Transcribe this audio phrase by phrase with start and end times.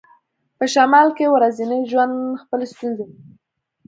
[0.57, 3.15] په شمال کې ورځنی ژوند خپلې ستونزې لري